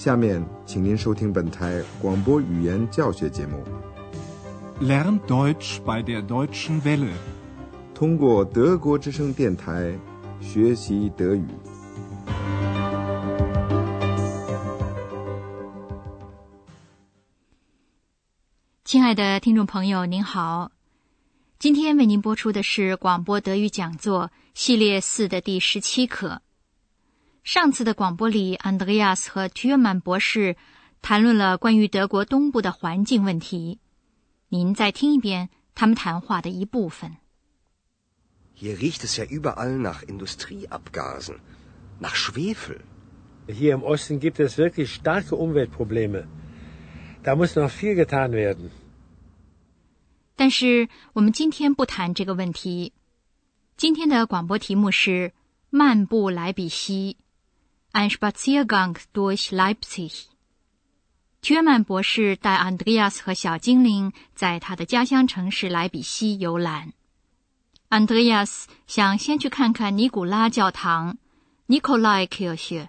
[0.00, 3.62] 下面，请您收听本台广播语言教学节目。
[4.80, 7.12] Lern Deutsch bei der Deutschen Welle，
[7.94, 9.92] 通过德国之声电台
[10.40, 11.44] 学习德语。
[18.86, 20.72] 亲爱的听众朋友，您好，
[21.58, 26.40] 今天为您播出的是广播德语讲座系列四的第十七课。
[27.42, 30.56] 上次的广播里，安德烈亚斯和居尔曼博士
[31.00, 33.80] 谈论了关于德国东部的环境问题。
[34.48, 37.16] 您再听一遍他们谈话的一部分。
[38.56, 41.38] Hier riecht es ja überall nach Industrieabgasen,
[41.98, 42.82] nach Schwefel.
[43.48, 46.26] Hier im Osten gibt es wirklich starke Umweltprobleme.
[47.24, 48.70] Da muss noch viel getan werden.
[50.36, 52.92] 但是我们今天不谈这个问题。
[53.78, 55.32] 今天的广播题目是
[55.70, 57.16] 漫步莱比锡。
[57.92, 60.26] Ein Spaziergang durch Leipzig。
[61.48, 66.92] 约曼博士带 Andreas 和小精灵在他的家乡城市莱比锡游览。
[67.88, 71.18] Andreas 想先去看看尼古拉教堂
[71.66, 72.86] （Nikolai Kirche）。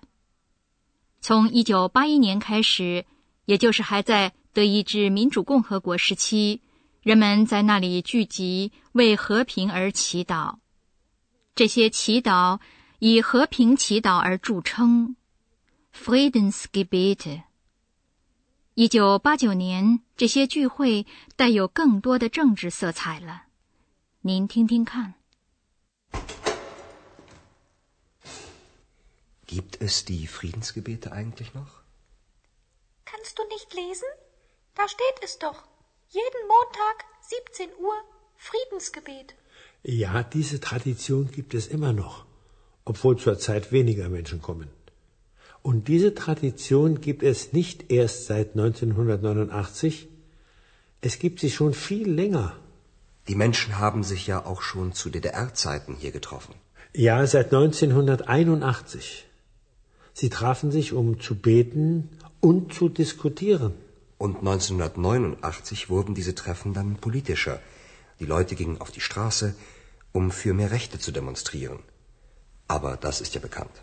[1.20, 3.06] 从1981年开始，
[3.46, 6.62] 也就是还在德意志民主共和国时期，
[7.02, 10.58] 人们在那里聚集为和平而祈祷。
[11.56, 12.60] 这些祈祷。
[13.04, 15.16] 以和平祈祷而著称
[15.92, 17.42] ，Friedensgebet。
[18.76, 23.46] 一九八九年，这些聚会带有更多的政治色彩了。
[24.22, 25.16] 您听听看。
[29.48, 31.82] Gibt es die Friedensgebete eigentlich noch?
[33.04, 34.06] Kannst du nicht lesen?
[34.76, 35.64] Da steht es doch.
[36.12, 37.96] Jeden Montag 17 Uhr
[38.38, 39.34] Friedensgebet.
[39.82, 42.30] Ja, diese Tradition gibt es immer noch.
[42.92, 44.70] Obwohl zurzeit weniger Menschen kommen.
[45.68, 49.94] Und diese Tradition gibt es nicht erst seit 1989,
[51.08, 52.48] es gibt sie schon viel länger.
[53.30, 56.54] Die Menschen haben sich ja auch schon zu DDR-Zeiten hier getroffen.
[57.08, 59.26] Ja, seit 1981.
[60.20, 62.10] Sie trafen sich, um zu beten
[62.50, 63.74] und zu diskutieren.
[64.18, 67.58] Und 1989 wurden diese Treffen dann politischer.
[68.20, 69.48] Die Leute gingen auf die Straße,
[70.12, 71.80] um für mehr Rechte zu demonstrieren
[72.71, 73.83] Aber das ist ja bekannt.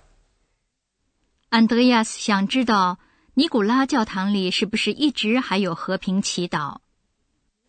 [1.50, 3.00] Andreas 想知道
[3.36, 6.80] 尼古拉教堂里是不是一直还有和平祈祷？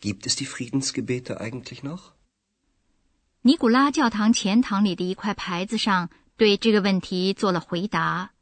[0.01, 2.13] Gibt es die Friedensgebete eigentlich noch？
[3.43, 8.33] 尼古拉教堂前堂里的一块牌子上对这个问题做了回答。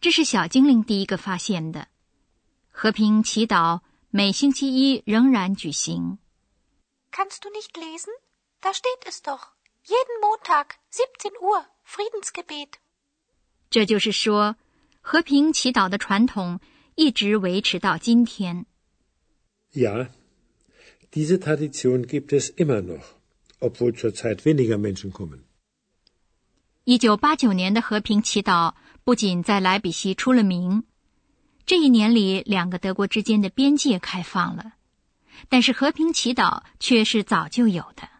[0.00, 1.88] 这是小精灵第一个发现的。
[2.70, 3.80] 和平祈祷
[4.10, 6.18] 每星期一仍然举行。
[7.10, 8.10] Kannst du nicht lesen?
[8.60, 9.54] Da steht es doch.
[9.84, 11.64] Jeden Montag 17 Uhr.
[11.89, 12.73] Friedensgebet。
[13.71, 14.55] 这就是说，
[15.01, 16.59] 和平祈祷的传统
[16.93, 18.67] 一直维持到今天。
[19.73, 20.09] Ja,
[21.11, 23.15] diese Tradition gibt es immer noch,
[23.59, 25.39] obwohl zurzeit weniger Menschen kommen。
[26.83, 30.83] 一九八九年的和平祈祷不仅在莱比锡出了名，
[31.65, 34.73] 这一年里两个德国之间的边界开放了，
[35.49, 38.18] 但是和平祈祷却是早就有的。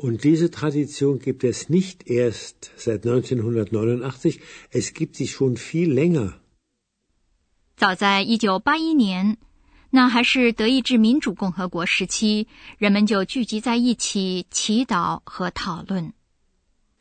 [0.00, 4.40] Und diese Tradition gibt es nicht erst seit 1989,
[4.70, 6.34] es gibt sie schon viel länger.
[7.76, 9.36] 早在一九八一年，
[9.90, 12.46] 那还是德意志民主共和国时期，
[12.78, 16.12] 人们就聚集在一起祈祷和讨论。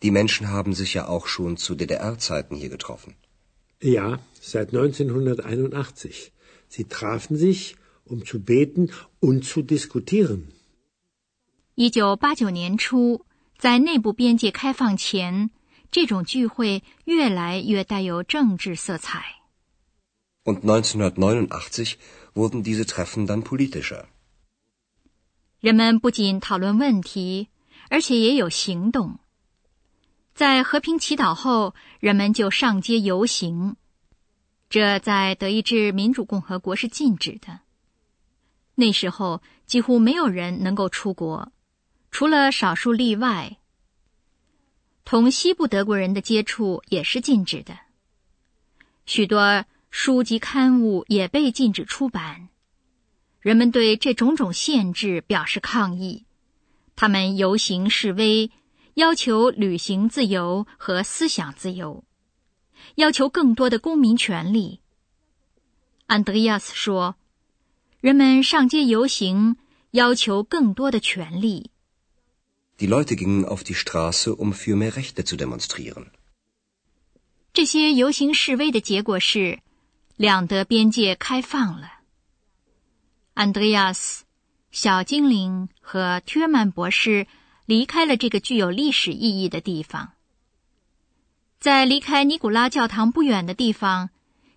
[0.02, 3.16] Die Menschen haben sich ja auch schon zu DDR-Zeiten hier getroffen.
[3.82, 6.32] Ja, seit 1981.
[6.68, 8.90] Sie trafen sich, um zu beten
[9.20, 10.52] und zu diskutieren.
[11.81, 13.25] 一九八九年初，
[13.57, 15.49] 在内部边界开放前，
[15.91, 19.25] 这种聚会越来越带有政治色彩。
[20.45, 21.95] Und 1989
[22.35, 24.05] wurden diese Treffen dann politischer。
[25.61, 27.49] 人们不仅讨论问题，
[27.89, 29.19] 而且也有行动。
[30.35, 33.77] 在和平祈祷后，人们就上街游行，
[34.69, 37.61] 这在德意志民主共和国是禁止的。
[38.75, 41.51] 那时候几乎没有人能够出国。
[42.11, 43.59] 除了少数例外，
[45.05, 47.79] 同西部德国人的接触也是禁止的。
[49.07, 52.49] 许多书籍刊物也被禁止出版。
[53.41, 56.27] 人们对这种种限制表示抗议，
[56.95, 58.51] 他们游行示威，
[58.95, 62.05] 要求旅行自由和思想自由，
[62.97, 64.81] 要求更多的公民权利。
[66.07, 67.17] 安德烈亚斯说
[68.01, 69.57] ：“人们上街游行，
[69.93, 71.71] 要求更多的权利。”
[72.81, 76.07] Die Leute gingen auf die Straße, um für mehr Rechte zu demonstrieren.
[77.53, 79.61] 这些游行示威的结果是，
[80.17, 82.01] 两德边界开放了。
[83.35, 84.25] 安德烈亚斯、
[84.71, 87.27] 小精灵和ทื尔曼博士
[87.67, 90.13] 离开了这个具有历史意义的地方。
[91.59, 94.09] 在离开尼古拉教堂不远的地方，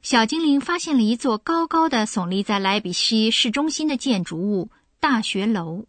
[0.01, 4.69] 小精灵发现了一座高高的耸立在莱比锡市中心的建筑物——
[5.01, 5.87] 大学楼。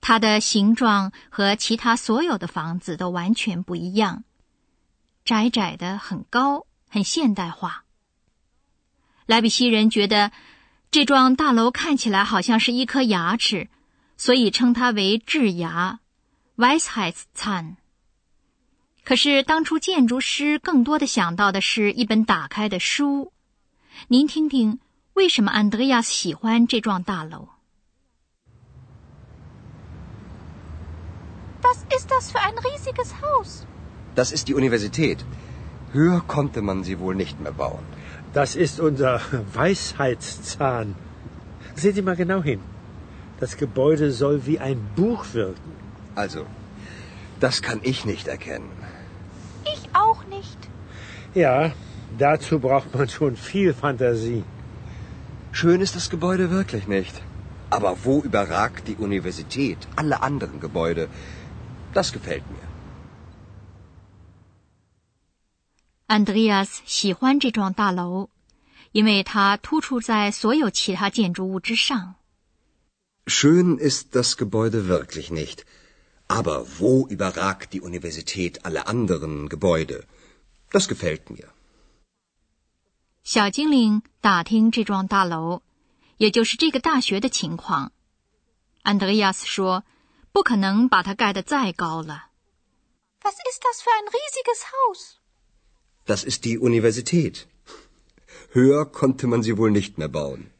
[0.00, 4.24] 它的形状和其他所有的房子都完全不一样，
[5.24, 7.84] 窄窄的，很高，很现代化。
[9.26, 10.32] 莱比锡人觉得
[10.90, 13.68] 这幢大楼看起来好像是一颗牙齿，
[14.16, 16.00] 所以称它为智牙
[16.56, 17.76] ”（Wisheitszahn）。
[19.04, 23.32] 可是当初建筑师更多的想到的是一本打开的书。
[24.06, 24.80] 您听听，
[25.12, 27.48] 为什么安德亚斯喜欢这幢大楼
[31.68, 33.66] ？Was ist das für ein riesiges Haus?
[34.14, 35.24] Das ist die Universität.
[35.92, 37.84] Höher konnte man sie wohl nicht mehr bauen.
[38.32, 39.20] Das ist unser
[39.54, 40.94] Weisheitszahn.
[41.74, 42.60] Sehen Sie mal genau hin.
[43.40, 45.72] Das Gebäude soll wie ein Buch wirken.
[46.14, 46.44] Also,
[47.40, 48.70] das kann ich nicht erkennen.
[49.74, 50.58] Ich auch nicht.
[51.34, 51.72] Ja,
[52.18, 54.42] dazu braucht man schon viel Fantasie.
[55.52, 57.22] Schön ist das Gebäude wirklich nicht.
[57.70, 61.08] Aber wo überragt die Universität alle anderen Gebäude?
[61.94, 62.66] Das gefällt mir.
[66.06, 68.28] Andreas 喜欢这幢大楼，
[68.92, 72.14] 因为它突出在所有其他建筑物之上。
[73.26, 75.64] Schön ist das Gebäude wirklich nicht.
[76.28, 80.04] Aber wo überragt die Universität alle anderen Gebäude?
[80.70, 81.48] Das gefällt mir.
[83.22, 85.60] 小精灵打听这幢大楼，
[86.16, 87.92] 也就是这个大学的情况。
[88.82, 89.84] 安德烈亚斯说
[90.38, 92.30] ：“不可能把它盖得再高了。”
[93.22, 95.16] Was ist das für ein riesiges Haus?
[96.06, 97.46] Das ist die Universität.
[98.54, 100.52] Höher konnte man sie wohl nicht mehr bauen.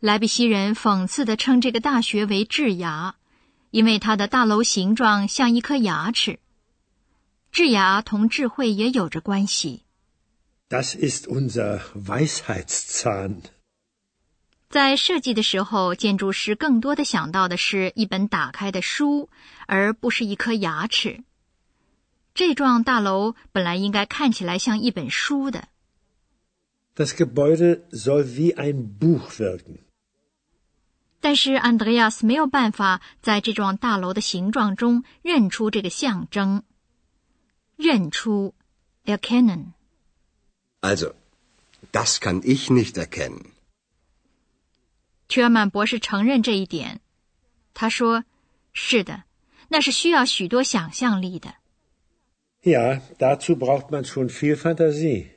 [0.00, 3.16] 莱比锡人讽刺地称这个大学为智牙，
[3.70, 6.38] 因为它的大楼形状像一颗牙齿。
[7.52, 9.82] 智牙同智慧也有着关系。
[10.70, 13.42] Das ist unser Weisheitszahn.
[14.70, 19.28] 在设计的时候，建筑师更多的想到的是一本打开的书，
[19.66, 21.24] 而不是一颗牙齿。
[22.34, 25.64] 这幢大楼本来应该看起来像一本书的。
[26.94, 29.78] Das Gebäude soll wie ein Buch wirken.
[31.20, 36.62] 但是安德烈亚斯没有办法在这幢大楼的形状中认出这个象征。
[37.76, 38.54] 认出
[39.04, 39.72] ，erkennen。
[40.80, 41.14] Also,
[41.90, 43.46] das kann ich nicht erkennen.
[45.30, 47.00] 屈尔曼博士承认这一点。
[47.72, 48.24] 他说
[48.74, 49.22] ：“是的，
[49.68, 51.54] 那是需要许多想象力的。”
[52.62, 55.28] Ja, dazu braucht man schon viel Fantasie.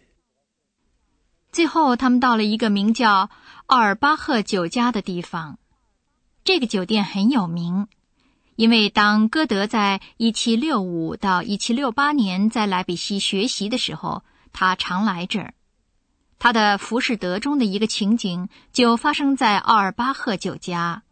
[1.51, 3.29] 最后，他们到了一个名叫
[3.67, 5.59] 奥尔巴赫酒家的地方。
[6.43, 7.87] 这个酒店很有名，
[8.55, 15.53] 因为当歌德在1765到1768年在莱比锡学习的时候，他常来这儿。
[16.39, 21.03] 他的《浮士德》中的一个情景就发生在奥尔巴赫酒家。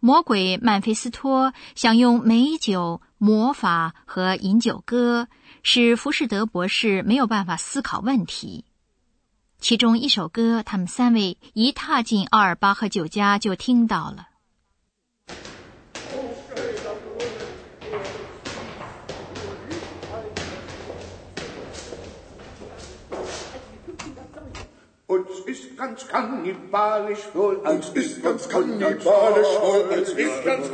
[0.00, 5.26] 魔鬼曼菲斯托想用美酒、魔法和饮酒歌，
[5.64, 8.64] 使浮士德博士没有办法思考问题。
[9.60, 14.27] 其中一首歌，他们三位一踏进奥尔巴赫酒家就听到了。
[25.47, 30.69] ist ganz kannibalisch wohl, uns ist ganz kannibalisch wohl, uns ist ganz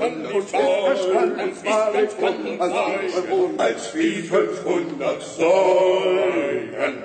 [2.21, 6.95] kannibalisch wohl, als wie 500 Säulen.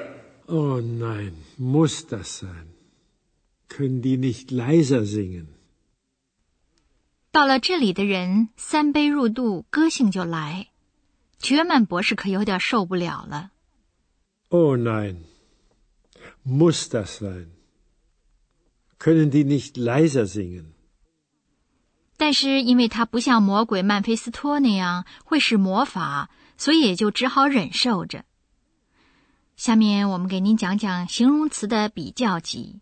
[0.46, 2.66] Oh nein, muss das sein?
[3.68, 5.48] Können die nicht leiser singen?
[7.32, 10.68] 到了这里的人三杯入肚，歌性就来。
[11.40, 13.50] 绝曼博士可有点受不了了。
[14.50, 15.24] Oh nein,
[16.44, 17.48] muss das sein?
[18.99, 20.73] Können die nicht leiser singen?
[22.17, 28.25] 但是因为他不像魔鬼曼菲斯托那样会使魔法，所以也就只好忍受着。
[29.55, 32.81] 下面我们给您讲讲形容词的比较级。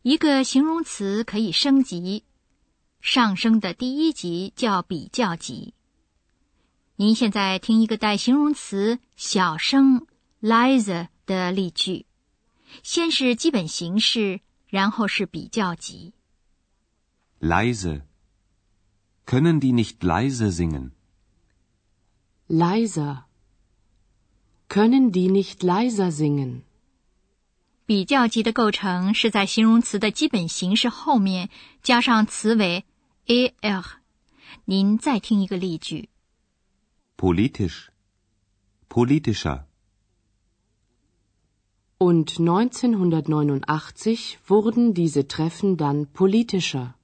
[0.00, 2.24] 一个形容词可以升级，
[3.00, 5.74] 上升的第一级叫比较级。
[6.96, 10.06] 您现在听一个带形容词“小声
[10.42, 12.06] ”（leise） 的例句，
[12.82, 16.12] 先是基本形式然后是比较级。
[17.40, 18.02] Leise.
[19.24, 20.90] Können die nicht leise singen?
[22.48, 23.24] Leiser.
[24.68, 26.62] Können die nicht leiser singen?
[27.86, 31.48] 比较级的构成是在形容词的基本形式后面
[31.82, 32.84] 加上词尾
[33.28, 33.84] er。
[34.64, 36.08] 您再听一个例句
[37.16, 37.88] ：Politisch,
[38.88, 39.64] politischer.
[41.98, 46.94] Und 1989 wurden diese Treffen dann politischer.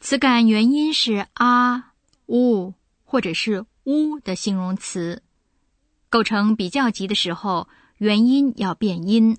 [0.00, 1.94] 词感原因是啊、
[2.26, 2.74] 呜
[3.04, 5.22] 或者是 u 的形容词，
[6.08, 7.68] 构成比较级的时候。
[8.00, 9.36] 元音要变音，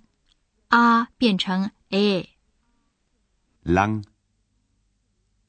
[0.67, 2.29] 啊变成 a。
[3.63, 4.03] lang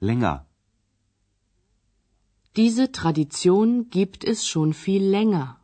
[0.02, 5.56] länger。Diese Tradition gibt es schon viel länger。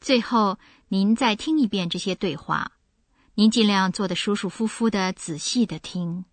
[0.00, 2.72] 最后，您再听一遍这些对话。
[3.36, 6.26] 您尽量坐得舒舒服服的，仔细的听。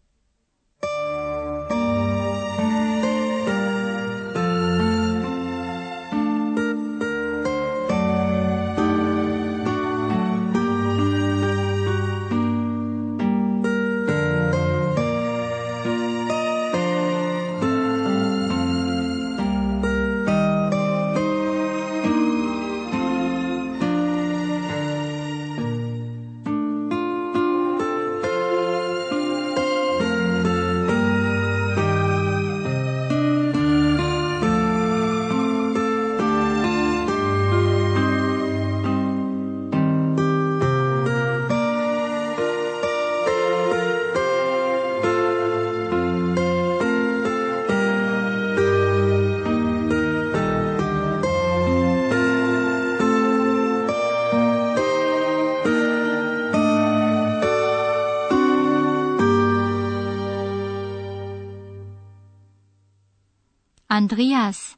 [63.95, 64.73] Andreas，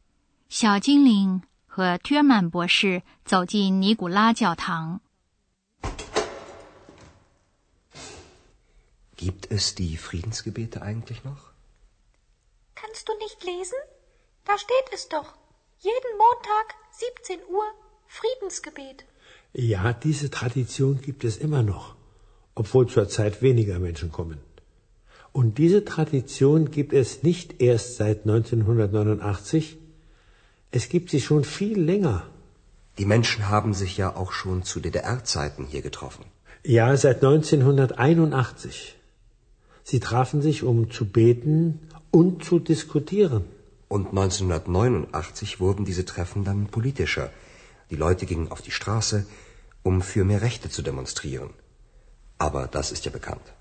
[0.49, 5.01] 小精灵和特曼博士走进尼古拉教堂。
[9.15, 11.53] Gibt es die Friedensgebete eigentlich noch?
[12.75, 13.77] Kannst du nicht lesen?
[14.43, 15.33] Da steht es doch.
[15.79, 17.63] Jeden Montag 17 Uhr
[18.07, 19.05] Friedensgebet.
[19.53, 21.95] Ja, diese Tradition gibt es immer noch,
[22.55, 24.39] obwohl zurzeit weniger Menschen kommen.
[25.32, 29.78] Und diese Tradition gibt es nicht erst seit 1989,
[30.70, 32.24] es gibt sie schon viel länger.
[32.98, 36.24] Die Menschen haben sich ja auch schon zu DDR-Zeiten hier getroffen.
[36.64, 38.96] Ja, seit 1981.
[39.84, 41.80] Sie trafen sich, um zu beten
[42.10, 43.44] und zu diskutieren.
[43.88, 47.30] Und 1989 wurden diese Treffen dann politischer.
[47.90, 49.24] Die Leute gingen auf die Straße,
[49.82, 51.50] um für mehr Rechte zu demonstrieren.
[52.36, 53.54] Aber das ist ja bekannt.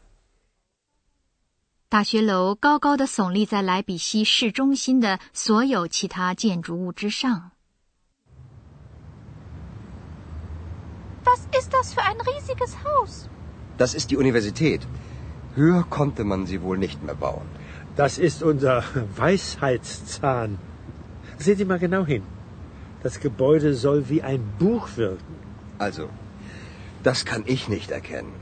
[1.92, 7.50] 大学楼高高的耸立在莱比锡市中心的所有其他建筑物之上。
[11.25, 13.28] Was ist das für ein riesiges Haus?
[13.76, 14.80] Das ist die Universität.
[15.54, 17.46] Höher konnte man sie wohl nicht mehr bauen.
[17.94, 18.82] Das ist unser
[19.16, 20.58] Weisheitszahn.
[21.38, 22.22] Seht ihr mal genau hin.
[23.02, 25.37] Das Gebäude soll wie ein Buch wirken.
[25.78, 26.08] Also,
[27.02, 28.32] das kann ich nicht erkennen.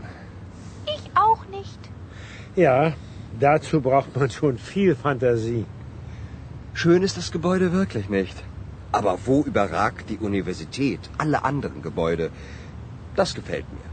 [0.86, 1.80] Ich auch nicht.
[2.54, 2.92] Ja,
[3.38, 5.64] Dazu braucht man schon viel Fantasie.
[6.74, 8.36] Schön ist das Gebäude wirklich nicht.
[8.92, 12.30] Aber wo überragt die Universität alle anderen Gebäude?
[13.16, 13.90] Das gefällt mir.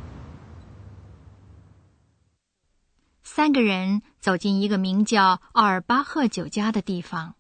[3.24, 7.36] 三个人走进一个名叫奥尔巴赫酒家的地方。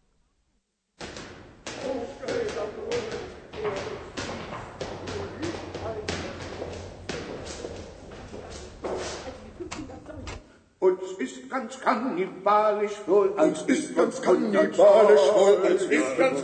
[10.84, 16.42] Und es ist ganz kannibalisch wohl, es ist ganz kannibalisch wohl, es ist ganz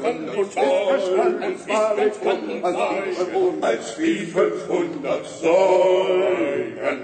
[2.23, 6.99] kannibalisch wohl, als wie 500 Säulen.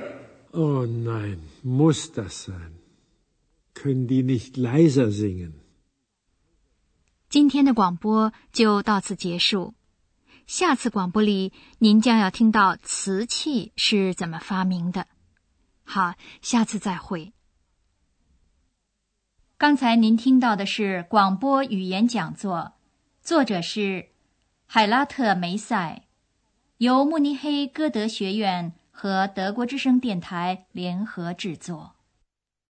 [0.52, 2.78] Oh nein, muss das sein?
[3.74, 5.54] Können die nicht leiser singen?
[7.28, 9.74] 今天的广播就到此结束。
[10.46, 15.08] 下次广播里，您将要听到瓷器是怎么发明的。
[15.84, 17.32] 好，下次再会。
[19.56, 22.72] 刚才您听到的是广播语言讲座，
[23.22, 24.08] 作者是
[24.66, 26.02] 海拉特梅塞，
[26.78, 31.93] 由慕尼黑歌德学院和德国之声电台联合制作。